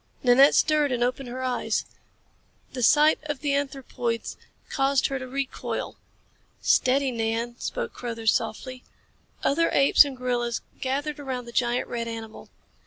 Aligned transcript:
Nanette 0.23 0.55
stirred 0.55 0.91
and 0.91 1.03
opened 1.03 1.29
her 1.29 1.43
eyes. 1.43 1.85
The 2.73 2.81
sight 2.81 3.19
of 3.25 3.41
the 3.41 3.53
anthropoids 3.53 4.35
caused 4.67 5.05
her 5.05 5.19
to 5.19 5.27
recoil. 5.27 5.95
"Steady, 6.59 7.11
Nan," 7.11 7.53
spoke 7.59 7.93
Carruthers 7.93 8.31
softly. 8.31 8.83
Other 9.43 9.69
apes 9.71 10.03
and 10.03 10.17
gorillas 10.17 10.61
gathered 10.79 11.19
around 11.19 11.45
the 11.45 11.51
giant 11.51 11.87
red 11.87 12.07
animal. 12.07 12.49